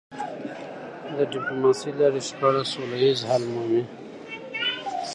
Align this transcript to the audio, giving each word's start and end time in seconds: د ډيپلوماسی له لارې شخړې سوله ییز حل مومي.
د 1.17 1.19
ډيپلوماسی 1.33 1.89
له 1.93 1.97
لارې 1.99 2.19
شخړې 2.27 2.63
سوله 2.71 2.97
ییز 3.03 3.19
حل 3.29 3.43
مومي. 3.53 3.83